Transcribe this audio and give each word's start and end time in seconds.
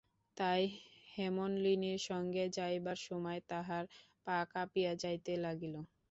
তাই 0.37 0.61
হেমনলিনীর 1.13 1.99
সঙ্গে 2.09 2.43
যাইবার 2.57 2.99
সময় 3.07 3.39
তাহার 3.49 3.83
পা 4.27 4.37
কাঁপিয়া 4.53 4.91
যাইতে 5.03 5.31
লাগিল। 5.45 5.75